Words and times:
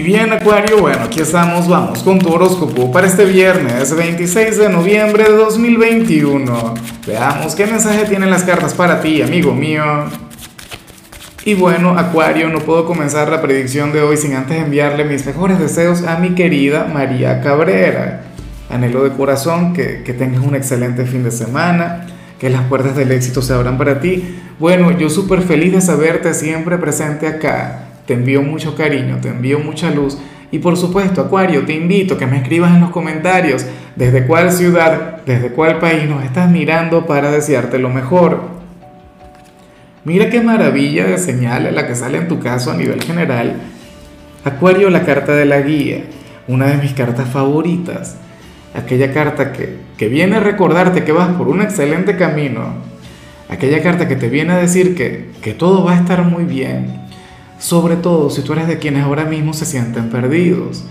Y 0.00 0.02
bien 0.02 0.32
Acuario, 0.32 0.80
bueno, 0.80 1.02
aquí 1.02 1.20
estamos, 1.20 1.68
vamos 1.68 2.02
con 2.02 2.18
tu 2.18 2.32
horóscopo 2.32 2.90
para 2.90 3.06
este 3.06 3.26
viernes 3.26 3.94
26 3.94 4.56
de 4.56 4.70
noviembre 4.70 5.24
de 5.24 5.36
2021. 5.36 6.74
Veamos 7.06 7.54
qué 7.54 7.66
mensaje 7.66 8.06
tienen 8.06 8.30
las 8.30 8.44
cartas 8.44 8.72
para 8.72 9.02
ti, 9.02 9.20
amigo 9.20 9.52
mío. 9.52 9.84
Y 11.44 11.52
bueno, 11.52 11.98
Acuario, 11.98 12.48
no 12.48 12.60
puedo 12.60 12.86
comenzar 12.86 13.28
la 13.28 13.42
predicción 13.42 13.92
de 13.92 14.00
hoy 14.00 14.16
sin 14.16 14.32
antes 14.32 14.56
enviarle 14.56 15.04
mis 15.04 15.26
mejores 15.26 15.58
deseos 15.58 16.02
a 16.04 16.16
mi 16.16 16.30
querida 16.30 16.86
María 16.90 17.42
Cabrera. 17.42 18.22
Anhelo 18.70 19.04
de 19.04 19.10
corazón 19.10 19.74
que, 19.74 20.02
que 20.02 20.14
tengas 20.14 20.42
un 20.42 20.54
excelente 20.54 21.04
fin 21.04 21.24
de 21.24 21.30
semana, 21.30 22.06
que 22.38 22.48
las 22.48 22.62
puertas 22.62 22.96
del 22.96 23.12
éxito 23.12 23.42
se 23.42 23.52
abran 23.52 23.76
para 23.76 24.00
ti. 24.00 24.40
Bueno, 24.58 24.92
yo 24.92 25.10
súper 25.10 25.42
feliz 25.42 25.74
de 25.74 25.82
saberte 25.82 26.32
siempre 26.32 26.78
presente 26.78 27.26
acá 27.26 27.88
te 28.10 28.14
envío 28.14 28.42
mucho 28.42 28.74
cariño, 28.74 29.18
te 29.22 29.28
envío 29.28 29.60
mucha 29.60 29.88
luz. 29.88 30.18
Y 30.50 30.58
por 30.58 30.76
supuesto, 30.76 31.20
Acuario, 31.20 31.64
te 31.64 31.74
invito 31.74 32.14
a 32.14 32.18
que 32.18 32.26
me 32.26 32.38
escribas 32.38 32.74
en 32.74 32.80
los 32.80 32.90
comentarios 32.90 33.64
desde 33.94 34.26
cuál 34.26 34.50
ciudad, 34.50 35.18
desde 35.24 35.50
cuál 35.50 35.78
país 35.78 36.08
nos 36.08 36.24
estás 36.24 36.50
mirando 36.50 37.06
para 37.06 37.30
desearte 37.30 37.78
lo 37.78 37.88
mejor. 37.88 38.40
Mira 40.02 40.28
qué 40.28 40.40
maravilla 40.40 41.06
de 41.06 41.18
señal 41.18 41.72
la 41.72 41.86
que 41.86 41.94
sale 41.94 42.18
en 42.18 42.26
tu 42.26 42.40
caso 42.40 42.72
a 42.72 42.76
nivel 42.76 43.00
general. 43.00 43.54
Acuario, 44.42 44.90
la 44.90 45.04
carta 45.04 45.36
de 45.36 45.44
la 45.44 45.60
guía, 45.60 46.02
una 46.48 46.66
de 46.66 46.78
mis 46.78 46.94
cartas 46.94 47.28
favoritas. 47.28 48.16
Aquella 48.74 49.12
carta 49.12 49.52
que, 49.52 49.76
que 49.96 50.08
viene 50.08 50.34
a 50.34 50.40
recordarte 50.40 51.04
que 51.04 51.12
vas 51.12 51.28
por 51.36 51.46
un 51.46 51.62
excelente 51.62 52.16
camino. 52.16 52.74
Aquella 53.48 53.80
carta 53.84 54.08
que 54.08 54.16
te 54.16 54.28
viene 54.28 54.54
a 54.54 54.58
decir 54.58 54.96
que, 54.96 55.30
que 55.40 55.54
todo 55.54 55.84
va 55.84 55.92
a 55.92 56.00
estar 56.00 56.24
muy 56.24 56.42
bien 56.42 56.99
sobre 57.60 57.96
todo 57.96 58.30
si 58.30 58.40
tú 58.42 58.54
eres 58.54 58.66
de 58.66 58.78
quienes 58.78 59.04
ahora 59.04 59.26
mismo 59.26 59.52
se 59.52 59.66
sienten 59.66 60.08
perdidos, 60.08 60.82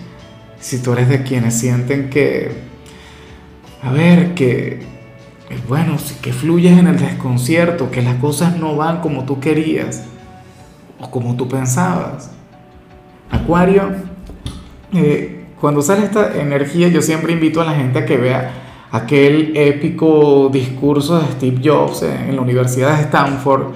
si 0.59 0.81
tú 0.81 0.93
eres 0.93 1.09
de 1.09 1.23
quienes 1.23 1.55
sienten 1.55 2.11
que, 2.11 2.51
a 3.81 3.91
ver, 3.91 4.35
que, 4.35 4.79
bueno, 5.67 5.97
que 6.21 6.31
fluyes 6.31 6.77
en 6.77 6.85
el 6.85 6.99
desconcierto, 6.99 7.89
que 7.89 8.03
las 8.03 8.15
cosas 8.17 8.55
no 8.55 8.75
van 8.75 9.01
como 9.01 9.25
tú 9.25 9.39
querías 9.39 10.03
o 10.99 11.09
como 11.09 11.35
tú 11.35 11.49
pensabas. 11.49 12.29
Acuario, 13.31 13.91
eh, 14.93 15.45
cuando 15.59 15.81
sale 15.81 16.05
esta 16.05 16.39
energía 16.39 16.87
yo 16.89 17.01
siempre 17.01 17.33
invito 17.33 17.61
a 17.61 17.65
la 17.65 17.73
gente 17.73 17.99
a 17.99 18.05
que 18.05 18.17
vea 18.17 18.51
aquel 18.91 19.57
épico 19.57 20.49
discurso 20.53 21.19
de 21.19 21.31
Steve 21.31 21.61
Jobs 21.63 22.03
en 22.03 22.35
la 22.35 22.41
Universidad 22.43 22.95
de 22.95 23.03
Stanford, 23.03 23.73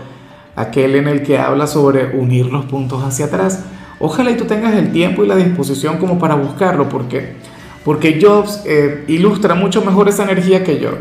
aquel 0.55 0.95
en 0.95 1.07
el 1.07 1.23
que 1.23 1.37
habla 1.37 1.67
sobre 1.67 2.17
unir 2.17 2.47
los 2.47 2.65
puntos 2.65 3.03
hacia 3.03 3.25
atrás. 3.25 3.63
Ojalá 3.99 4.31
y 4.31 4.37
tú 4.37 4.45
tengas 4.45 4.73
el 4.75 4.91
tiempo 4.91 5.23
y 5.23 5.27
la 5.27 5.35
disposición 5.35 5.97
como 5.97 6.19
para 6.19 6.35
buscarlo, 6.35 6.89
porque, 6.89 7.35
porque 7.85 8.19
Jobs 8.21 8.63
eh, 8.65 9.05
ilustra 9.07 9.55
mucho 9.55 9.83
mejor 9.83 10.09
esa 10.09 10.23
energía 10.23 10.63
que 10.63 10.79
yo. 10.79 10.91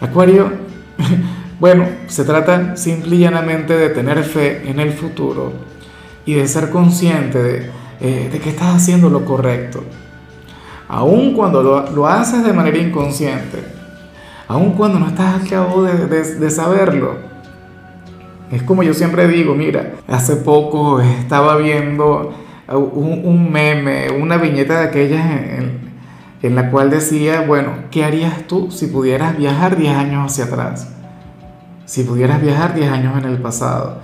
Acuario, 0.00 0.50
bueno, 1.60 1.86
se 2.06 2.24
trata 2.24 2.76
simple 2.76 3.16
y 3.16 3.18
llanamente 3.20 3.76
de 3.76 3.90
tener 3.90 4.22
fe 4.24 4.68
en 4.68 4.80
el 4.80 4.92
futuro 4.92 5.52
y 6.24 6.34
de 6.34 6.48
ser 6.48 6.70
consciente 6.70 7.42
de, 7.42 7.70
eh, 8.00 8.28
de 8.32 8.40
que 8.40 8.50
estás 8.50 8.76
haciendo 8.76 9.10
lo 9.10 9.24
correcto. 9.24 9.82
Aun 10.88 11.34
cuando 11.34 11.62
lo, 11.62 11.90
lo, 11.90 12.06
haces 12.06 12.44
de 12.44 12.52
manera 12.52 12.78
inconsciente, 12.78 13.58
aun 14.46 14.72
cuando 14.72 15.00
no 15.00 15.08
estás 15.08 15.34
al 15.34 15.48
cabo 15.48 15.82
de, 15.82 16.06
de 16.06 16.50
saberlo, 16.50 17.35
es 18.50 18.62
como 18.62 18.82
yo 18.82 18.94
siempre 18.94 19.26
digo, 19.28 19.54
mira, 19.54 19.94
hace 20.06 20.36
poco 20.36 21.00
estaba 21.00 21.56
viendo 21.56 22.32
un, 22.68 23.50
meme, 23.50 24.10
una 24.10 24.36
viñeta 24.36 24.80
de 24.80 24.86
aquellas 24.86 25.24
en, 26.42 26.54
la 26.54 26.70
cual 26.70 26.90
decía, 26.90 27.40
bueno, 27.40 27.72
¿qué 27.90 28.04
harías 28.04 28.46
tú 28.46 28.70
si 28.70 28.86
pudieras 28.86 29.36
viajar 29.36 29.76
10 29.76 29.96
años 29.96 30.30
hacia 30.30 30.44
atrás? 30.44 30.94
Si 31.86 32.04
pudieras 32.04 32.40
viajar 32.40 32.72
10 32.72 32.88
años 32.88 33.18
en 33.18 33.28
el 33.28 33.38
pasado. 33.38 33.98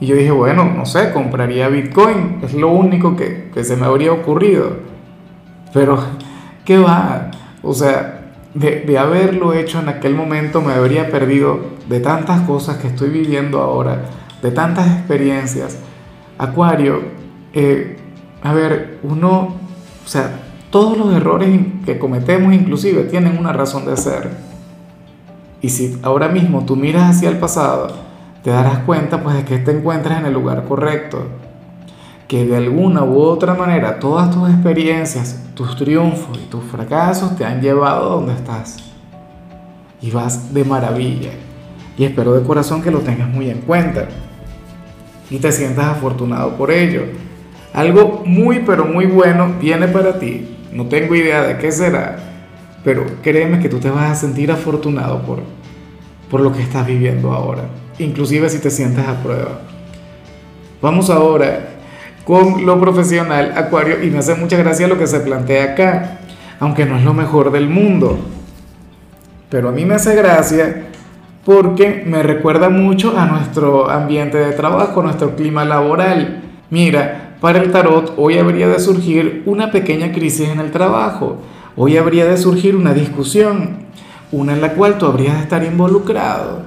Y 0.00 0.06
yo 0.06 0.16
dije, 0.16 0.32
bueno, 0.32 0.64
no 0.64 0.84
sé, 0.84 1.12
compraría 1.12 1.68
Bitcoin, 1.68 2.40
es 2.42 2.54
lo 2.54 2.70
único 2.70 3.14
que, 3.14 3.50
que 3.54 3.62
se 3.62 3.76
me 3.76 3.86
habría 3.86 4.12
ocurrido. 4.12 4.78
Pero, 5.72 6.02
¿qué 6.64 6.76
va? 6.78 7.30
O 7.62 7.72
sea, 7.72 8.15
de, 8.56 8.98
haberlo 8.98 9.52
hecho 9.52 9.80
en 9.80 9.88
aquel 9.88 10.14
momento 10.14 10.62
me 10.62 10.72
habría 10.72 11.10
perdido 11.10 11.60
de 11.88 12.00
tantas 12.00 12.40
cosas 12.42 12.78
que 12.78 12.88
estoy 12.88 13.10
viviendo 13.10 13.60
ahora, 13.60 14.06
de 14.42 14.50
tantas 14.50 14.86
experiencias. 14.86 15.78
Acuario, 16.38 17.02
eh, 17.52 17.98
a 18.42 18.52
ver, 18.54 18.98
uno, 19.02 19.54
o 20.04 20.08
sea, 20.08 20.40
todos 20.70 20.96
los 20.96 21.14
errores 21.14 21.48
que 21.84 21.98
cometemos 21.98 22.54
inclusive 22.54 23.04
tienen 23.04 23.38
una 23.38 23.52
razón 23.52 23.84
de 23.84 23.96
ser. 23.96 24.30
Y 25.60 25.68
si 25.68 25.98
ahora 26.02 26.28
mismo 26.28 26.64
tú 26.64 26.76
miras 26.76 27.16
hacia 27.16 27.28
el 27.28 27.38
pasado, 27.38 27.88
te 28.42 28.50
darás 28.50 28.78
cuenta 28.80 29.22
pues 29.22 29.36
de 29.36 29.44
que 29.44 29.58
te 29.58 29.72
encuentras 29.72 30.20
en 30.20 30.26
el 30.26 30.32
lugar 30.32 30.64
correcto 30.64 31.26
que 32.28 32.44
de 32.44 32.56
alguna 32.56 33.04
u 33.04 33.18
otra 33.18 33.54
manera 33.54 33.98
todas 33.98 34.30
tus 34.30 34.50
experiencias, 34.50 35.40
tus 35.54 35.76
triunfos 35.76 36.38
y 36.38 36.46
tus 36.46 36.64
fracasos 36.64 37.36
te 37.36 37.44
han 37.44 37.60
llevado 37.60 38.10
a 38.10 38.14
donde 38.16 38.34
estás. 38.34 38.78
Y 40.00 40.10
vas 40.10 40.52
de 40.52 40.64
maravilla. 40.64 41.30
Y 41.96 42.04
espero 42.04 42.34
de 42.34 42.46
corazón 42.46 42.82
que 42.82 42.90
lo 42.90 43.00
tengas 43.00 43.28
muy 43.28 43.48
en 43.48 43.60
cuenta. 43.60 44.08
Y 45.30 45.38
te 45.38 45.52
sientas 45.52 45.86
afortunado 45.86 46.56
por 46.56 46.70
ello. 46.70 47.04
Algo 47.72 48.22
muy 48.26 48.60
pero 48.60 48.84
muy 48.84 49.06
bueno 49.06 49.54
viene 49.60 49.88
para 49.88 50.18
ti. 50.18 50.56
No 50.72 50.86
tengo 50.86 51.14
idea 51.14 51.42
de 51.42 51.58
qué 51.58 51.70
será. 51.72 52.18
Pero 52.84 53.06
créeme 53.22 53.60
que 53.60 53.68
tú 53.68 53.78
te 53.78 53.90
vas 53.90 54.10
a 54.10 54.14
sentir 54.14 54.50
afortunado 54.50 55.22
por, 55.22 55.40
por 56.30 56.40
lo 56.40 56.52
que 56.52 56.62
estás 56.62 56.86
viviendo 56.86 57.32
ahora. 57.32 57.62
Inclusive 57.98 58.48
si 58.50 58.58
te 58.58 58.70
sientes 58.70 59.06
a 59.06 59.22
prueba. 59.22 59.60
Vamos 60.82 61.08
ahora 61.08 61.75
con 62.26 62.66
lo 62.66 62.80
profesional, 62.80 63.52
Acuario, 63.56 64.02
y 64.02 64.10
me 64.10 64.18
hace 64.18 64.34
mucha 64.34 64.56
gracia 64.56 64.88
lo 64.88 64.98
que 64.98 65.06
se 65.06 65.20
plantea 65.20 65.72
acá, 65.72 66.18
aunque 66.58 66.84
no 66.84 66.96
es 66.96 67.04
lo 67.04 67.14
mejor 67.14 67.52
del 67.52 67.68
mundo. 67.68 68.18
Pero 69.48 69.68
a 69.68 69.72
mí 69.72 69.84
me 69.84 69.94
hace 69.94 70.16
gracia 70.16 70.88
porque 71.44 72.02
me 72.04 72.24
recuerda 72.24 72.68
mucho 72.68 73.16
a 73.16 73.26
nuestro 73.26 73.88
ambiente 73.88 74.38
de 74.38 74.50
trabajo, 74.54 75.04
nuestro 75.04 75.36
clima 75.36 75.64
laboral. 75.64 76.42
Mira, 76.68 77.36
para 77.40 77.60
el 77.62 77.70
tarot 77.70 78.14
hoy 78.16 78.38
habría 78.38 78.66
de 78.66 78.80
surgir 78.80 79.44
una 79.46 79.70
pequeña 79.70 80.10
crisis 80.10 80.48
en 80.48 80.58
el 80.58 80.72
trabajo, 80.72 81.36
hoy 81.76 81.96
habría 81.96 82.26
de 82.26 82.36
surgir 82.38 82.74
una 82.74 82.92
discusión, 82.92 83.86
una 84.32 84.52
en 84.52 84.62
la 84.62 84.72
cual 84.72 84.98
tú 84.98 85.06
habrías 85.06 85.36
de 85.36 85.42
estar 85.44 85.62
involucrado. 85.62 86.62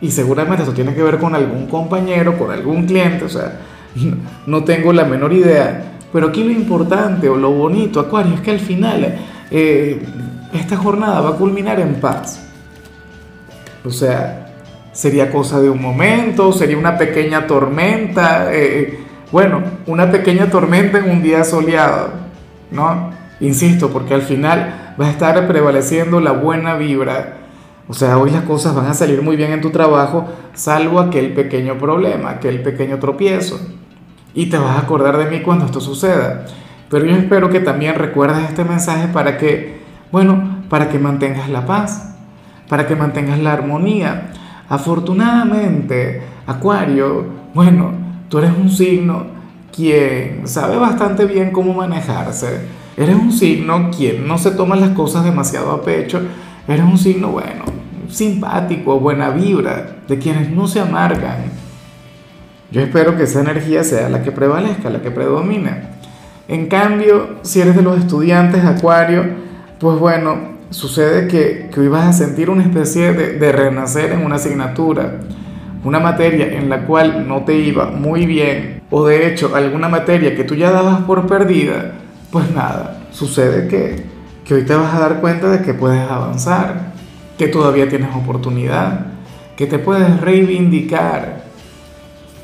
Y 0.00 0.10
seguramente 0.10 0.62
eso 0.62 0.72
tiene 0.72 0.94
que 0.94 1.02
ver 1.02 1.18
con 1.18 1.34
algún 1.34 1.66
compañero, 1.66 2.38
con 2.38 2.50
algún 2.50 2.86
cliente, 2.86 3.26
o 3.26 3.28
sea, 3.28 3.60
no 4.46 4.64
tengo 4.64 4.92
la 4.92 5.04
menor 5.04 5.32
idea. 5.32 5.92
Pero 6.12 6.28
aquí 6.28 6.44
lo 6.44 6.50
importante 6.50 7.28
o 7.28 7.36
lo 7.36 7.50
bonito, 7.50 7.98
Acuario, 7.98 8.34
es 8.34 8.40
que 8.40 8.50
al 8.50 8.60
final 8.60 9.16
eh, 9.50 10.02
esta 10.52 10.76
jornada 10.76 11.20
va 11.20 11.30
a 11.30 11.36
culminar 11.36 11.80
en 11.80 11.94
paz. 11.94 12.46
O 13.84 13.90
sea, 13.90 14.54
sería 14.92 15.32
cosa 15.32 15.60
de 15.60 15.70
un 15.70 15.80
momento, 15.80 16.52
sería 16.52 16.76
una 16.76 16.98
pequeña 16.98 17.46
tormenta, 17.46 18.52
eh, 18.52 18.98
bueno, 19.32 19.62
una 19.86 20.10
pequeña 20.10 20.50
tormenta 20.50 20.98
en 20.98 21.10
un 21.10 21.22
día 21.22 21.44
soleado, 21.44 22.10
¿no? 22.70 23.10
Insisto, 23.40 23.90
porque 23.90 24.12
al 24.12 24.22
final 24.22 24.94
va 25.00 25.06
a 25.06 25.10
estar 25.10 25.48
prevaleciendo 25.48 26.20
la 26.20 26.32
buena 26.32 26.74
vibra. 26.76 27.38
O 27.88 27.94
sea, 27.94 28.18
hoy 28.18 28.30
las 28.30 28.42
cosas 28.42 28.74
van 28.74 28.86
a 28.86 28.94
salir 28.94 29.22
muy 29.22 29.36
bien 29.36 29.52
en 29.52 29.62
tu 29.62 29.70
trabajo, 29.70 30.28
salvo 30.52 31.00
aquel 31.00 31.32
pequeño 31.32 31.78
problema, 31.78 32.30
aquel 32.30 32.62
pequeño 32.62 32.98
tropiezo 32.98 33.58
y 34.34 34.46
te 34.46 34.58
vas 34.58 34.76
a 34.76 34.80
acordar 34.80 35.16
de 35.18 35.26
mí 35.26 35.42
cuando 35.42 35.66
esto 35.66 35.80
suceda. 35.80 36.46
Pero 36.88 37.06
yo 37.06 37.16
espero 37.16 37.48
que 37.48 37.60
también 37.60 37.94
recuerdes 37.94 38.44
este 38.48 38.64
mensaje 38.64 39.08
para 39.08 39.38
que, 39.38 39.80
bueno, 40.10 40.62
para 40.68 40.88
que 40.88 40.98
mantengas 40.98 41.48
la 41.48 41.66
paz, 41.66 42.16
para 42.68 42.86
que 42.86 42.96
mantengas 42.96 43.38
la 43.38 43.52
armonía. 43.52 44.32
Afortunadamente, 44.68 46.22
Acuario, 46.46 47.26
bueno, 47.54 47.92
tú 48.28 48.38
eres 48.38 48.52
un 48.56 48.70
signo 48.70 49.26
quien 49.74 50.46
sabe 50.46 50.76
bastante 50.76 51.24
bien 51.24 51.50
cómo 51.50 51.72
manejarse. 51.72 52.66
Eres 52.96 53.16
un 53.16 53.32
signo 53.32 53.90
quien 53.90 54.28
no 54.28 54.36
se 54.36 54.50
toma 54.50 54.76
las 54.76 54.90
cosas 54.90 55.24
demasiado 55.24 55.72
a 55.72 55.82
pecho. 55.82 56.20
Eres 56.68 56.84
un 56.84 56.98
signo, 56.98 57.28
bueno, 57.28 57.64
simpático, 58.08 59.00
buena 59.00 59.30
vibra, 59.30 59.96
de 60.06 60.18
quienes 60.18 60.50
no 60.50 60.68
se 60.68 60.80
amargan 60.80 61.61
yo 62.72 62.80
espero 62.80 63.16
que 63.16 63.24
esa 63.24 63.40
energía 63.40 63.84
sea 63.84 64.08
la 64.08 64.22
que 64.22 64.32
prevalezca, 64.32 64.88
la 64.88 65.02
que 65.02 65.10
predomine. 65.10 65.82
En 66.48 66.66
cambio, 66.66 67.36
si 67.42 67.60
eres 67.60 67.76
de 67.76 67.82
los 67.82 67.98
estudiantes 67.98 68.64
Acuario, 68.64 69.24
pues 69.78 69.98
bueno, 69.98 70.36
sucede 70.70 71.28
que, 71.28 71.68
que 71.72 71.80
hoy 71.80 71.88
vas 71.88 72.08
a 72.08 72.12
sentir 72.12 72.48
una 72.48 72.62
especie 72.62 73.12
de, 73.12 73.38
de 73.38 73.52
renacer 73.52 74.12
en 74.12 74.24
una 74.24 74.36
asignatura, 74.36 75.20
una 75.84 76.00
materia 76.00 76.46
en 76.46 76.70
la 76.70 76.86
cual 76.86 77.28
no 77.28 77.44
te 77.44 77.56
iba 77.56 77.86
muy 77.90 78.24
bien, 78.24 78.82
o 78.90 79.06
de 79.06 79.28
hecho 79.28 79.54
alguna 79.54 79.88
materia 79.88 80.34
que 80.34 80.44
tú 80.44 80.54
ya 80.54 80.70
dabas 80.70 81.02
por 81.02 81.26
perdida, 81.26 81.92
pues 82.30 82.50
nada, 82.52 83.02
sucede 83.10 83.68
que, 83.68 84.02
que 84.44 84.54
hoy 84.54 84.62
te 84.64 84.74
vas 84.74 84.94
a 84.94 85.00
dar 85.00 85.20
cuenta 85.20 85.50
de 85.50 85.62
que 85.62 85.74
puedes 85.74 86.00
avanzar, 86.00 86.92
que 87.36 87.48
todavía 87.48 87.88
tienes 87.88 88.14
oportunidad, 88.16 89.06
que 89.56 89.66
te 89.66 89.78
puedes 89.78 90.20
reivindicar. 90.20 91.42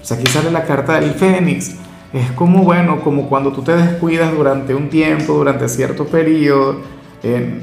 Sea, 0.03 0.17
aquí 0.17 0.27
sale 0.27 0.51
la 0.51 0.65
carta 0.65 1.01
del 1.01 1.13
Fénix. 1.13 1.75
Es 2.13 2.31
como, 2.33 2.65
bueno, 2.65 3.01
como 3.03 3.29
cuando 3.29 3.53
tú 3.53 3.63
te 3.63 3.77
descuidas 3.77 4.33
durante 4.33 4.75
un 4.75 4.89
tiempo, 4.89 5.35
durante 5.35 5.69
cierto 5.69 6.07
periodo, 6.07 6.81
en, 7.23 7.61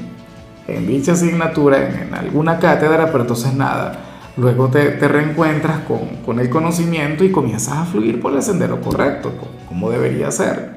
en 0.68 0.86
dicha 0.86 1.12
asignatura, 1.12 1.88
en, 1.88 2.14
alguna 2.14 2.58
cátedra, 2.58 3.06
pero 3.06 3.22
entonces 3.22 3.54
nada, 3.54 3.98
luego 4.36 4.68
te, 4.68 4.90
te 4.92 5.08
reencuentras 5.08 5.80
con, 5.80 5.98
con, 6.24 6.38
el 6.38 6.48
conocimiento 6.48 7.24
y 7.24 7.32
comienzas 7.32 7.78
a 7.78 7.84
fluir 7.84 8.20
por 8.20 8.34
el 8.34 8.42
sendero 8.42 8.80
correcto, 8.80 9.32
como 9.68 9.90
debería 9.90 10.30
ser. 10.30 10.76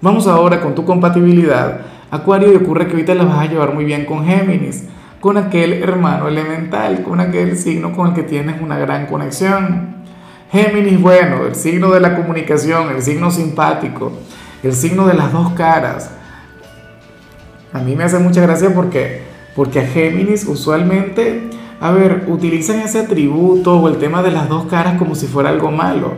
Vamos 0.00 0.26
ahora 0.26 0.60
con 0.60 0.74
tu 0.74 0.84
compatibilidad. 0.84 1.80
Acuario, 2.10 2.52
y 2.52 2.56
ocurre 2.56 2.86
que 2.86 2.92
ahorita 2.92 3.14
la 3.14 3.24
vas 3.24 3.38
a 3.38 3.46
llevar 3.46 3.74
muy 3.74 3.84
bien 3.84 4.04
con 4.04 4.24
Géminis, 4.24 4.84
con 5.18 5.36
aquel 5.36 5.72
hermano 5.82 6.28
elemental, 6.28 7.02
con 7.02 7.20
aquel 7.20 7.56
signo 7.56 7.92
con 7.92 8.08
el 8.08 8.14
que 8.14 8.22
tienes 8.22 8.60
una 8.60 8.78
gran 8.78 9.06
conexión. 9.06 10.03
Géminis, 10.54 11.00
bueno, 11.00 11.46
el 11.46 11.54
signo 11.54 11.90
de 11.90 12.00
la 12.00 12.14
comunicación, 12.14 12.90
el 12.94 13.02
signo 13.02 13.30
simpático, 13.30 14.12
el 14.62 14.72
signo 14.72 15.06
de 15.06 15.14
las 15.14 15.32
dos 15.32 15.50
caras 15.54 16.10
a 17.74 17.80
mí 17.80 17.96
me 17.96 18.04
hace 18.04 18.20
mucha 18.20 18.40
gracia 18.40 18.72
porque, 18.72 19.22
porque 19.56 19.80
a 19.80 19.86
Géminis 19.86 20.46
usualmente, 20.46 21.50
a 21.80 21.90
ver, 21.90 22.26
utilizan 22.28 22.78
ese 22.78 23.00
atributo 23.00 23.80
o 23.80 23.88
el 23.88 23.96
tema 23.96 24.22
de 24.22 24.30
las 24.30 24.48
dos 24.48 24.66
caras 24.66 24.96
como 24.96 25.16
si 25.16 25.26
fuera 25.26 25.50
algo 25.50 25.72
malo. 25.72 26.12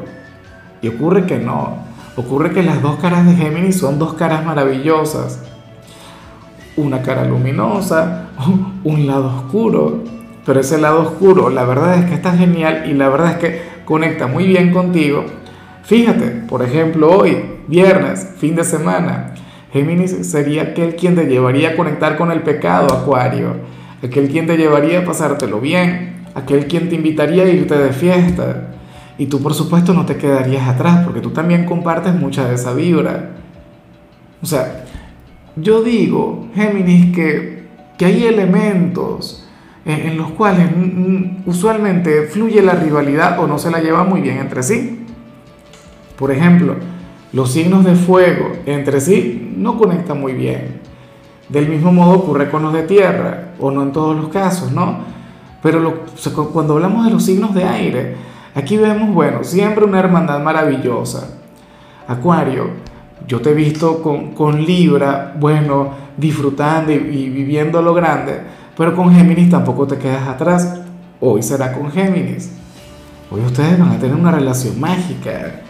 Y 0.83 0.89
ocurre 0.89 1.25
que 1.25 1.39
no. 1.39 1.79
Ocurre 2.15 2.53
que 2.53 2.63
las 2.63 2.83
dos 2.83 2.97
caras 2.97 3.25
de 3.25 3.37
Géminis 3.37 3.79
son 3.79 3.99
dos 3.99 4.13
caras 4.13 4.45
maravillosas. 4.45 5.41
Una 6.77 7.01
cara 7.01 7.25
luminosa, 7.25 8.27
un 8.85 9.07
lado 9.07 9.35
oscuro. 9.35 10.05
Pero 10.45 10.61
ese 10.61 10.77
lado 10.77 11.01
oscuro, 11.01 11.49
la 11.49 11.65
verdad 11.65 11.95
es 11.95 12.05
que 12.05 12.15
está 12.15 12.33
genial 12.37 12.85
y 12.87 12.93
la 12.93 13.09
verdad 13.09 13.31
es 13.31 13.39
que 13.39 13.76
conecta 13.87 14.27
muy 14.27 14.47
bien 14.47 14.71
contigo. 14.71 15.25
Fíjate, 15.85 16.27
por 16.47 16.63
ejemplo, 16.63 17.17
hoy, 17.17 17.43
viernes, 17.69 18.35
fin 18.37 18.55
de 18.55 18.65
semana, 18.65 19.33
Géminis 19.73 20.27
sería 20.29 20.63
aquel 20.63 20.97
quien 20.97 21.15
te 21.15 21.27
llevaría 21.27 21.71
a 21.71 21.77
conectar 21.77 22.17
con 22.17 22.31
el 22.31 22.43
pecado, 22.43 22.93
Acuario. 22.93 23.57
Aquel 24.03 24.29
quien 24.29 24.47
te 24.47 24.57
llevaría 24.57 25.01
a 25.01 25.05
pasártelo 25.05 25.61
bien. 25.61 26.25
Aquel 26.35 26.67
quien 26.67 26.89
te 26.89 26.97
invitaría 26.97 27.45
a 27.45 27.49
irte 27.49 27.77
de 27.77 27.93
fiesta. 27.93 28.75
Y 29.19 29.27
tú 29.27 29.43
por 29.43 29.55
supuesto 29.55 29.95
no 29.95 30.05
te 30.05 30.17
quedarías 30.17 30.69
atrás 30.69 31.05
porque 31.05 31.21
tú 31.21 31.31
también 31.31 31.65
compartes 31.65 32.15
mucha 32.15 32.47
de 32.49 32.55
esa 32.55 32.75
vibra. 32.75 33.31
O 34.43 34.47
sea, 34.47 34.85
yo 35.57 35.83
digo, 35.83 36.49
Géminis, 36.55 37.15
que, 37.15 37.65
que 37.97 38.05
hay 38.05 38.25
elementos 38.25 39.46
en, 39.87 40.17
los 40.17 40.31
cuales 40.33 40.69
usualmente 41.47 42.23
fluye 42.23 42.61
la 42.61 42.73
rivalidad 42.73 43.39
o 43.39 43.47
no 43.47 43.57
se 43.57 43.71
la 43.71 43.81
lleva 43.81 44.03
muy 44.03 44.21
bien 44.21 44.39
entre 44.39 44.65
sí. 44.65 45.07
Por 46.19 46.33
ejemplo, 46.33 46.75
los 47.33 47.53
signos 47.53 47.85
de 47.85 47.95
fuego 47.95 48.53
entre 48.67 49.01
sí 49.01 49.55
no 49.57 49.79
conectan 49.79 50.21
muy 50.21 50.33
bien. 50.33 50.81
Del 51.49 51.69
mismo 51.69 51.93
modo 51.93 52.17
ocurre 52.17 52.51
con 52.51 52.63
los 52.63 52.73
de 52.73 52.83
tierra, 52.83 53.53
o 53.61 53.71
no 53.71 53.85
en 53.85 53.93
todos 53.93 54.17
los 54.17 54.29
casos, 54.29 54.73
¿no? 54.73 54.99
Pero 55.63 56.05
cuando 56.53 56.75
hablamos 56.75 57.05
de 57.05 57.13
los 57.13 57.25
signos 57.25 57.55
de 57.55 57.65
aire, 57.65 58.17
aquí 58.57 58.77
vemos, 58.77 59.15
bueno, 59.15 59.45
siempre 59.45 59.85
una 59.85 60.01
hermandad 60.01 60.43
maravillosa. 60.43 61.39
Acuario, 62.09 62.71
yo 63.29 63.41
te 63.41 63.51
he 63.51 63.55
visto 63.55 64.03
con, 64.03 64.33
con 64.33 64.65
Libra, 64.65 65.35
bueno, 65.39 65.91
disfrutando 66.17 66.91
y 66.93 67.29
viviendo 67.29 67.81
lo 67.83 67.95
grande, 67.95 68.41
pero 68.77 68.95
con 68.95 69.15
Géminis 69.15 69.51
tampoco 69.51 69.87
te 69.87 69.99
quedas 69.99 70.29
atrás. 70.29 70.81
Hoy 71.21 71.43
será 71.43 71.73
con 71.73 71.91
Géminis. 71.91 72.51
Hoy 73.31 73.41
ustedes 73.41 73.79
van 73.79 73.93
a 73.93 73.99
tener 73.99 74.15
una 74.15 74.31
relación 74.31 74.79
mágica 74.79 75.63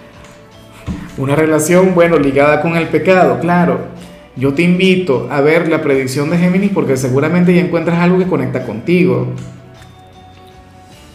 una 1.18 1.34
relación, 1.34 1.94
bueno, 1.94 2.18
ligada 2.18 2.60
con 2.60 2.76
el 2.76 2.88
pecado, 2.88 3.40
claro. 3.40 3.96
Yo 4.36 4.52
te 4.52 4.62
invito 4.62 5.28
a 5.30 5.40
ver 5.40 5.68
la 5.68 5.80
predicción 5.80 6.28
de 6.28 6.36
Géminis 6.36 6.70
porque 6.72 6.96
seguramente 6.96 7.54
ya 7.54 7.62
encuentras 7.62 7.98
algo 7.98 8.18
que 8.18 8.26
conecta 8.26 8.66
contigo. 8.66 9.28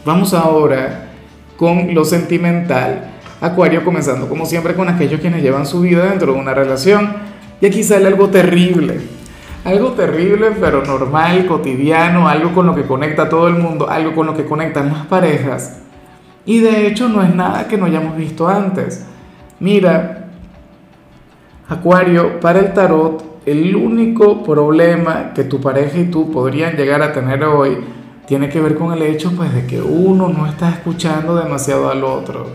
Vamos 0.03 0.33
ahora 0.33 1.11
con 1.55 1.93
lo 1.93 2.03
sentimental. 2.03 3.11
Acuario 3.39 3.83
comenzando 3.83 4.27
como 4.27 4.47
siempre 4.47 4.73
con 4.73 4.89
aquellos 4.89 5.21
quienes 5.21 5.43
llevan 5.43 5.67
su 5.67 5.81
vida 5.81 6.05
dentro 6.05 6.33
de 6.33 6.39
una 6.39 6.55
relación. 6.55 7.13
Y 7.59 7.67
aquí 7.67 7.83
sale 7.83 8.07
algo 8.07 8.29
terrible. 8.29 9.20
Algo 9.63 9.91
terrible 9.91 10.51
pero 10.59 10.83
normal, 10.83 11.45
cotidiano, 11.45 12.27
algo 12.27 12.51
con 12.53 12.65
lo 12.65 12.73
que 12.73 12.83
conecta 12.83 13.23
a 13.23 13.29
todo 13.29 13.47
el 13.47 13.55
mundo, 13.55 13.89
algo 13.89 14.15
con 14.15 14.25
lo 14.25 14.35
que 14.35 14.45
conectan 14.45 14.91
las 14.91 15.05
parejas. 15.05 15.81
Y 16.45 16.59
de 16.59 16.87
hecho 16.87 17.07
no 17.07 17.21
es 17.21 17.33
nada 17.33 17.67
que 17.67 17.77
no 17.77 17.85
hayamos 17.85 18.17
visto 18.17 18.47
antes. 18.47 19.05
Mira, 19.59 20.29
Acuario, 21.69 22.39
para 22.39 22.59
el 22.59 22.73
tarot, 22.73 23.43
el 23.45 23.75
único 23.75 24.43
problema 24.43 25.31
que 25.33 25.43
tu 25.43 25.61
pareja 25.61 25.99
y 25.99 26.05
tú 26.05 26.31
podrían 26.31 26.75
llegar 26.75 27.01
a 27.01 27.13
tener 27.13 27.43
hoy 27.43 27.77
tiene 28.25 28.49
que 28.49 28.59
ver 28.59 28.75
con 28.75 28.93
el 28.93 29.01
hecho 29.03 29.31
pues, 29.35 29.53
de 29.53 29.65
que 29.65 29.81
uno 29.81 30.29
no 30.29 30.47
está 30.47 30.69
escuchando 30.69 31.35
demasiado 31.35 31.89
al 31.89 32.03
otro. 32.03 32.47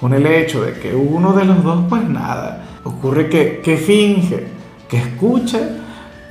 Con 0.00 0.14
el 0.14 0.26
hecho 0.26 0.62
de 0.62 0.74
que 0.74 0.94
uno 0.94 1.32
de 1.32 1.44
los 1.44 1.64
dos, 1.64 1.84
pues 1.88 2.08
nada, 2.08 2.64
ocurre 2.84 3.28
que, 3.28 3.60
que 3.64 3.76
finge, 3.76 4.46
que 4.88 4.98
escucha, 4.98 5.58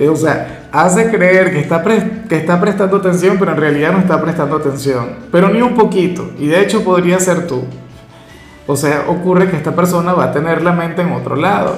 o 0.06 0.14
sea, 0.14 0.68
hace 0.70 1.10
creer 1.10 1.50
que 1.50 1.58
está, 1.58 1.82
que 1.82 2.36
está 2.36 2.60
prestando 2.60 2.98
atención, 2.98 3.36
pero 3.38 3.52
en 3.52 3.56
realidad 3.56 3.92
no 3.92 3.98
está 3.98 4.20
prestando 4.20 4.56
atención. 4.56 5.16
Pero 5.32 5.48
ni 5.48 5.60
un 5.60 5.74
poquito, 5.74 6.30
y 6.38 6.46
de 6.46 6.62
hecho 6.62 6.84
podría 6.84 7.18
ser 7.18 7.46
tú. 7.46 7.64
O 8.68 8.76
sea, 8.76 9.06
ocurre 9.08 9.50
que 9.50 9.56
esta 9.56 9.74
persona 9.74 10.12
va 10.12 10.24
a 10.24 10.32
tener 10.32 10.62
la 10.62 10.72
mente 10.72 11.02
en 11.02 11.12
otro 11.12 11.34
lado, 11.34 11.74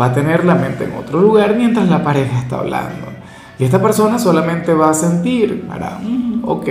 va 0.00 0.06
a 0.06 0.12
tener 0.12 0.44
la 0.44 0.54
mente 0.54 0.84
en 0.84 0.92
otro 0.94 1.20
lugar 1.20 1.56
mientras 1.56 1.88
la 1.88 2.04
pareja 2.04 2.38
está 2.38 2.58
hablando. 2.58 3.06
Y 3.58 3.64
esta 3.64 3.80
persona 3.80 4.18
solamente 4.18 4.74
va 4.74 4.90
a 4.90 4.94
sentir, 4.94 5.66
para, 5.66 5.98
mm, 5.98 6.42
ok, 6.44 6.68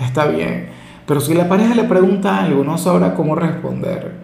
está 0.00 0.26
bien. 0.26 0.70
Pero 1.06 1.20
si 1.20 1.34
la 1.34 1.48
pareja 1.48 1.74
le 1.74 1.84
pregunta 1.84 2.42
algo, 2.42 2.64
no 2.64 2.78
sabrá 2.78 3.14
cómo 3.14 3.34
responder. 3.34 4.22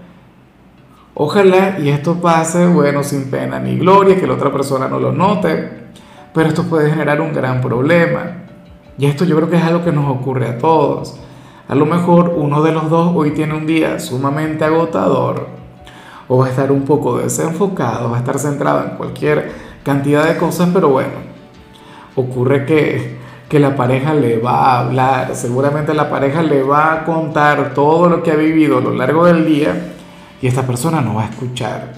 Ojalá 1.15 1.79
y 1.81 1.89
esto 1.89 2.21
pase, 2.21 2.67
bueno, 2.67 3.03
sin 3.03 3.31
pena 3.31 3.59
ni 3.59 3.77
gloria, 3.77 4.19
que 4.19 4.27
la 4.27 4.35
otra 4.35 4.53
persona 4.53 4.89
no 4.89 4.99
lo 4.99 5.13
note, 5.13 5.88
pero 6.33 6.49
esto 6.49 6.65
puede 6.65 6.91
generar 6.91 7.21
un 7.21 7.33
gran 7.33 7.61
problema. 7.61 8.33
Y 8.99 9.07
esto 9.07 9.25
yo 9.25 9.37
creo 9.37 9.51
que 9.51 9.57
es 9.57 9.63
algo 9.63 9.85
que 9.85 9.93
nos 9.93 10.11
ocurre 10.11 10.49
a 10.49 10.59
todos. 10.59 11.19
A 11.69 11.75
lo 11.75 11.87
mejor 11.87 12.35
uno 12.37 12.63
de 12.63 12.73
los 12.73 12.89
dos 12.91 13.13
hoy 13.15 13.33
tiene 13.33 13.55
un 13.55 13.67
día 13.67 14.01
sumamente 14.01 14.65
agotador 14.65 15.49
o 16.27 16.39
va 16.39 16.47
a 16.47 16.51
estar 16.51 16.73
un 16.73 16.83
poco 16.83 17.19
desenfocado, 17.19 18.11
va 18.11 18.17
a 18.17 18.21
estar 18.21 18.39
centrado 18.39 18.85
en 18.85 18.97
cualquier 18.97 19.53
cantidad 19.83 20.27
de 20.27 20.37
cosas, 20.37 20.71
pero 20.73 20.89
bueno, 20.89 21.13
ocurre 22.15 22.67
que, 22.67 23.19
que 23.49 23.59
la 23.59 23.77
pareja 23.77 24.15
le 24.15 24.39
va 24.39 24.73
a 24.73 24.81
hablar, 24.81 25.35
seguramente 25.35 25.95
la 25.95 26.11
pareja 26.11 26.43
le 26.43 26.63
va 26.63 26.93
a 26.93 27.05
contar 27.05 27.73
todo 27.75 28.09
lo 28.09 28.23
que 28.23 28.31
ha 28.31 28.37
vivido 28.37 28.79
a 28.79 28.81
lo 28.81 28.93
largo 28.95 29.25
del 29.27 29.47
día 29.47 29.95
y 30.41 30.47
esta 30.47 30.63
persona 30.63 31.01
no 31.01 31.15
va 31.15 31.23
a 31.23 31.31
escuchar. 31.31 31.93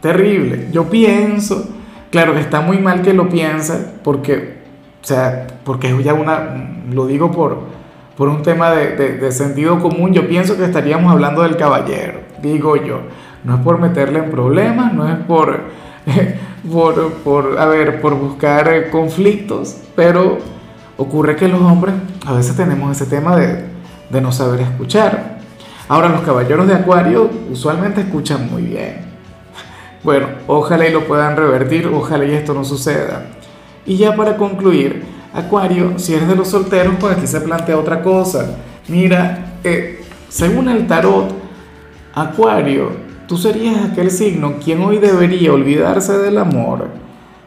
Terrible. 0.00 0.68
Yo 0.70 0.84
pienso, 0.90 1.66
claro 2.14 2.38
está 2.38 2.60
muy 2.60 2.78
mal 2.78 3.02
que 3.02 3.12
lo 3.12 3.28
piense 3.28 3.74
porque, 4.02 4.58
o 5.02 5.06
sea, 5.06 5.46
porque 5.64 5.88
es 5.88 6.04
ya 6.04 6.14
una, 6.14 6.80
lo 6.90 7.06
digo 7.06 7.32
por 7.32 7.74
por 8.16 8.28
un 8.28 8.42
tema 8.42 8.70
de, 8.70 9.32
sentido 9.32 9.80
común, 9.80 10.12
yo 10.12 10.28
pienso 10.28 10.56
que 10.56 10.64
estaríamos 10.64 11.10
hablando 11.10 11.42
del 11.42 11.56
caballero, 11.56 12.20
digo 12.40 12.76
yo. 12.76 13.00
No 13.42 13.56
es 13.56 13.60
por 13.60 13.78
meterle 13.78 14.20
en 14.20 14.30
problemas, 14.30 14.94
no 14.94 15.08
es 15.08 15.16
por, 15.26 15.62
por, 16.72 17.12
por, 17.14 17.58
a 17.58 17.66
ver, 17.66 18.00
por 18.00 18.14
buscar 18.14 18.90
conflictos, 18.90 19.78
pero 19.96 20.38
ocurre 20.96 21.36
que 21.36 21.48
los 21.48 21.60
hombres 21.60 21.94
a 22.24 22.34
veces 22.34 22.56
tenemos 22.56 22.92
ese 22.92 23.10
tema 23.10 23.36
de, 23.36 23.64
de 24.10 24.20
no 24.20 24.32
saber 24.32 24.60
escuchar. 24.60 25.38
Ahora, 25.88 26.08
los 26.08 26.22
caballeros 26.22 26.66
de 26.68 26.74
Acuario 26.74 27.28
usualmente 27.50 28.02
escuchan 28.02 28.48
muy 28.50 28.62
bien. 28.62 29.13
Bueno, 30.04 30.26
ojalá 30.46 30.86
y 30.86 30.92
lo 30.92 31.06
puedan 31.06 31.34
revertir, 31.34 31.86
ojalá 31.86 32.26
y 32.26 32.32
esto 32.32 32.52
no 32.52 32.62
suceda. 32.62 33.24
Y 33.86 33.96
ya 33.96 34.14
para 34.14 34.36
concluir, 34.36 35.02
Acuario, 35.32 35.98
si 35.98 36.12
eres 36.12 36.28
de 36.28 36.36
los 36.36 36.48
solteros, 36.48 36.94
pues 37.00 37.16
aquí 37.16 37.26
se 37.26 37.40
plantea 37.40 37.78
otra 37.78 38.02
cosa. 38.02 38.58
Mira, 38.86 39.54
eh, 39.64 40.04
según 40.28 40.68
el 40.68 40.86
tarot, 40.86 41.32
Acuario, 42.14 42.90
tú 43.26 43.38
serías 43.38 43.82
aquel 43.82 44.10
signo 44.10 44.56
quien 44.62 44.82
hoy 44.82 44.98
debería 44.98 45.54
olvidarse 45.54 46.18
del 46.18 46.36
amor 46.36 46.88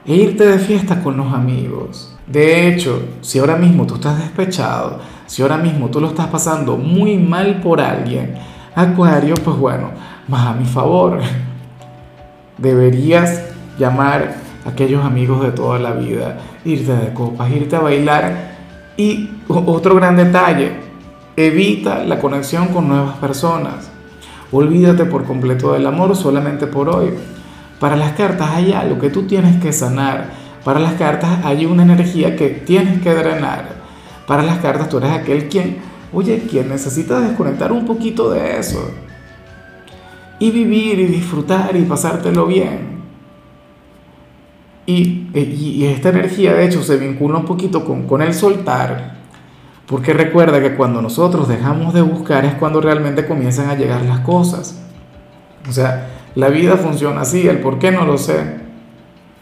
e 0.03 0.15
irte 0.15 0.47
de 0.47 0.57
fiesta 0.57 1.03
con 1.03 1.15
los 1.15 1.31
amigos. 1.31 2.17
De 2.25 2.67
hecho, 2.67 3.03
si 3.21 3.37
ahora 3.37 3.55
mismo 3.55 3.85
tú 3.85 3.95
estás 3.95 4.17
despechado, 4.17 4.99
si 5.27 5.43
ahora 5.43 5.57
mismo 5.57 5.89
tú 5.89 6.01
lo 6.01 6.07
estás 6.07 6.27
pasando 6.27 6.75
muy 6.75 7.17
mal 7.17 7.61
por 7.61 7.79
alguien, 7.79 8.33
Acuario, 8.73 9.35
pues 9.35 9.57
bueno, 9.57 9.91
más 10.27 10.47
a 10.47 10.53
mi 10.53 10.65
favor. 10.65 11.19
Deberías 12.57 13.43
llamar 13.77 14.35
a 14.65 14.69
aquellos 14.69 15.05
amigos 15.05 15.43
de 15.43 15.51
toda 15.51 15.79
la 15.79 15.91
vida, 15.91 16.39
irte 16.65 16.93
de 16.93 17.13
copas, 17.13 17.51
irte 17.51 17.75
a 17.75 17.81
bailar. 17.81 18.57
Y 18.97 19.29
otro 19.47 19.95
gran 19.95 20.17
detalle, 20.17 20.71
evita 21.35 22.03
la 22.03 22.19
conexión 22.19 22.69
con 22.69 22.87
nuevas 22.87 23.17
personas. 23.17 23.91
Olvídate 24.51 25.05
por 25.05 25.25
completo 25.25 25.73
del 25.73 25.85
amor 25.85 26.15
solamente 26.15 26.67
por 26.67 26.89
hoy. 26.89 27.11
Para 27.79 27.95
las 27.95 28.13
cartas 28.13 28.49
hay 28.51 28.73
algo 28.73 28.97
que 28.97 29.09
tú 29.09 29.23
tienes 29.23 29.61
que 29.61 29.71
sanar. 29.71 30.29
Para 30.63 30.79
las 30.79 30.93
cartas 30.93 31.45
hay 31.45 31.65
una 31.65 31.83
energía 31.83 32.35
que 32.35 32.49
tienes 32.49 33.01
que 33.01 33.13
drenar. 33.13 33.77
Para 34.25 34.41
las 34.43 34.57
cartas 34.57 34.89
tú 34.89 34.97
eres 34.97 35.11
aquel 35.11 35.47
quien, 35.47 35.77
oye, 36.11 36.43
quien 36.49 36.69
necesita 36.69 37.19
desconectar 37.19 37.71
un 37.71 37.85
poquito 37.85 38.31
de 38.31 38.57
eso. 38.57 38.91
Y 40.39 40.51
vivir 40.51 40.99
y 40.99 41.05
disfrutar 41.05 41.75
y 41.75 41.83
pasártelo 41.83 42.45
bien. 42.45 42.97
Y, 44.85 45.27
y, 45.33 45.85
esta 45.85 46.09
energía 46.09 46.53
de 46.53 46.65
hecho 46.65 46.81
se 46.81 46.97
vincula 46.97 47.37
un 47.37 47.45
poquito 47.45 47.83
con, 47.83 48.07
con 48.07 48.21
el 48.21 48.33
soltar. 48.33 49.17
Porque 49.85 50.13
recuerda 50.13 50.61
que 50.61 50.75
cuando 50.75 51.01
nosotros 51.01 51.47
dejamos 51.47 51.93
de 51.93 52.01
buscar 52.01 52.45
es 52.45 52.53
cuando 52.55 52.81
realmente 52.81 53.25
comienzan 53.25 53.69
a 53.69 53.75
llegar 53.75 54.01
las 54.03 54.19
cosas. 54.19 54.81
O 55.67 55.71
sea, 55.71 56.09
la 56.35 56.49
vida 56.49 56.77
funciona 56.77 57.21
así, 57.21 57.47
el 57.47 57.59
por 57.59 57.79
qué 57.79 57.91
no 57.91 58.05
lo 58.05 58.17
sé. 58.17 58.57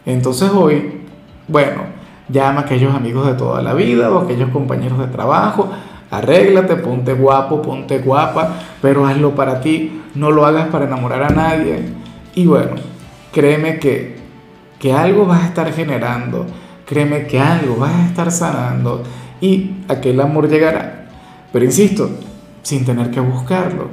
Entonces 0.04 0.50
hoy, 0.50 1.02
bueno, 1.46 1.82
llama 2.28 2.60
a 2.60 2.62
aquellos 2.64 2.94
amigos 2.94 3.26
de 3.26 3.34
toda 3.34 3.62
la 3.62 3.74
vida 3.74 4.10
o 4.10 4.20
aquellos 4.20 4.50
compañeros 4.50 4.98
de 4.98 5.06
trabajo, 5.06 5.70
arréglate, 6.10 6.76
ponte 6.76 7.12
guapo, 7.14 7.62
ponte 7.62 7.98
guapa, 7.98 8.54
pero 8.80 9.06
hazlo 9.06 9.34
para 9.34 9.60
ti, 9.60 10.02
no 10.14 10.30
lo 10.30 10.46
hagas 10.46 10.68
para 10.68 10.86
enamorar 10.86 11.22
a 11.22 11.30
nadie. 11.30 11.80
Y 12.34 12.46
bueno, 12.46 12.76
créeme 13.32 13.78
que, 13.78 14.16
que 14.78 14.92
algo 14.92 15.26
vas 15.26 15.42
a 15.42 15.46
estar 15.46 15.72
generando, 15.72 16.46
créeme 16.84 17.26
que 17.26 17.38
algo 17.38 17.76
vas 17.76 17.94
a 17.94 18.06
estar 18.06 18.30
sanando 18.30 19.02
y 19.40 19.76
aquel 19.88 20.20
amor 20.20 20.48
llegará. 20.48 21.06
Pero 21.52 21.64
insisto, 21.64 22.10
sin 22.62 22.84
tener 22.84 23.10
que 23.10 23.20
buscarlo. 23.20 23.88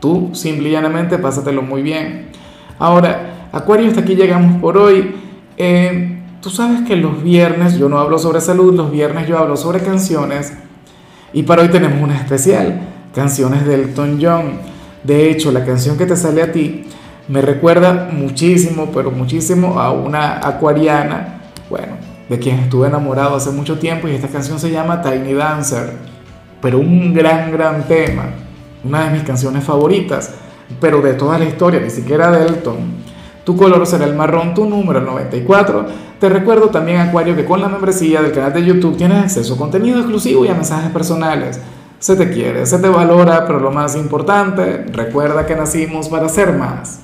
Tú 0.00 0.30
simple 0.32 0.68
y 0.68 0.72
llanamente 0.72 1.18
pásatelo 1.18 1.62
muy 1.62 1.82
bien. 1.82 2.28
Ahora, 2.78 3.48
Acuario, 3.52 3.88
hasta 3.88 4.00
aquí 4.00 4.14
llegamos 4.14 4.60
por 4.60 4.78
hoy. 4.78 5.14
Eh, 5.56 6.22
tú 6.40 6.50
sabes 6.50 6.80
que 6.82 6.96
los 6.96 7.22
viernes 7.22 7.78
yo 7.78 7.88
no 7.88 7.98
hablo 7.98 8.18
sobre 8.18 8.40
salud, 8.40 8.74
los 8.74 8.90
viernes 8.90 9.28
yo 9.28 9.38
hablo 9.38 9.56
sobre 9.56 9.80
canciones. 9.80 10.54
Y 11.32 11.44
para 11.44 11.62
hoy 11.62 11.68
tenemos 11.68 12.02
una 12.02 12.16
especial, 12.16 12.80
canciones 13.14 13.66
de 13.66 13.74
Elton 13.74 14.18
John. 14.20 14.58
De 15.02 15.30
hecho, 15.30 15.50
la 15.50 15.64
canción 15.64 15.96
que 15.96 16.06
te 16.06 16.16
sale 16.16 16.42
a 16.42 16.52
ti 16.52 16.84
me 17.28 17.40
recuerda 17.40 18.10
muchísimo, 18.12 18.90
pero 18.92 19.10
muchísimo 19.10 19.80
a 19.80 19.92
una 19.92 20.46
acuariana. 20.46 21.40
Bueno, 21.70 21.94
de 22.28 22.38
quien 22.38 22.58
estuve 22.58 22.88
enamorado 22.88 23.36
hace 23.36 23.50
mucho 23.50 23.78
tiempo 23.78 24.08
y 24.08 24.14
esta 24.14 24.28
canción 24.28 24.58
se 24.58 24.70
llama 24.70 25.00
Tiny 25.00 25.32
Dancer, 25.32 25.94
pero 26.60 26.78
un 26.78 27.14
gran, 27.14 27.50
gran 27.50 27.84
tema, 27.88 28.24
una 28.84 29.04
de 29.06 29.12
mis 29.12 29.22
canciones 29.22 29.64
favoritas, 29.64 30.34
pero 30.80 31.00
de 31.00 31.14
toda 31.14 31.38
la 31.38 31.46
historia, 31.46 31.80
ni 31.80 31.90
siquiera 31.90 32.30
de 32.30 32.46
Elton. 32.46 32.76
Tu 33.44 33.56
color 33.56 33.86
será 33.86 34.04
el 34.04 34.14
marrón, 34.14 34.54
tu 34.54 34.64
número 34.64 35.00
el 35.00 35.04
94. 35.04 35.86
Te 36.20 36.28
recuerdo 36.28 36.68
también, 36.68 37.00
Acuario, 37.00 37.34
que 37.34 37.44
con 37.44 37.60
la 37.60 37.68
membresía 37.68 38.22
del 38.22 38.32
canal 38.32 38.52
de 38.52 38.64
YouTube 38.64 38.96
tienes 38.96 39.18
acceso 39.18 39.54
a 39.54 39.58
contenido 39.58 39.98
exclusivo 39.98 40.44
y 40.44 40.48
a 40.48 40.54
mensajes 40.54 40.90
personales. 40.90 41.60
Se 41.98 42.16
te 42.16 42.30
quiere, 42.30 42.66
se 42.66 42.78
te 42.78 42.88
valora, 42.88 43.44
pero 43.46 43.60
lo 43.60 43.70
más 43.70 43.96
importante, 43.96 44.86
recuerda 44.92 45.46
que 45.46 45.54
nacimos 45.54 46.08
para 46.08 46.28
ser 46.28 46.52
más. 46.52 47.01